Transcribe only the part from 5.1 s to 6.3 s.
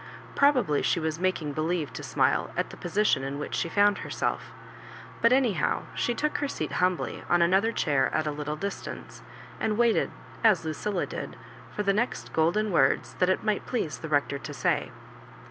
but anyhow she